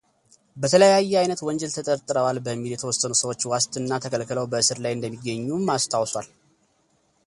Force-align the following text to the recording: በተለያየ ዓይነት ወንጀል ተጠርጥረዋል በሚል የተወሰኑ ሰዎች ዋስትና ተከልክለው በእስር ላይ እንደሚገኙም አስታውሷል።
በተለያየ 0.61 1.11
ዓይነት 1.21 1.41
ወንጀል 1.47 1.71
ተጠርጥረዋል 1.75 2.37
በሚል 2.45 2.71
የተወሰኑ 2.73 3.13
ሰዎች 3.21 3.45
ዋስትና 3.51 3.91
ተከልክለው 4.05 4.47
በእስር 4.53 4.79
ላይ 4.85 4.95
እንደሚገኙም 4.97 5.71
አስታውሷል። 5.77 6.27